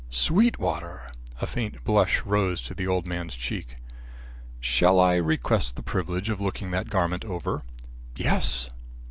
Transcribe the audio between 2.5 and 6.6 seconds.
to the old man's cheek. "Shall I request the privilege of